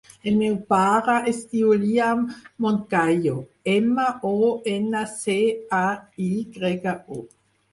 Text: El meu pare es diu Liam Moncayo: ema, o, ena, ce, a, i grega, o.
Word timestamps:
El 0.29 0.37
meu 0.37 0.53
pare 0.73 1.17
es 1.31 1.41
diu 1.51 1.67
Liam 1.81 2.23
Moncayo: 2.65 3.35
ema, 3.75 4.09
o, 4.33 4.51
ena, 4.75 5.05
ce, 5.21 5.39
a, 5.83 5.87
i 6.31 6.35
grega, 6.57 6.97
o. 7.21 7.25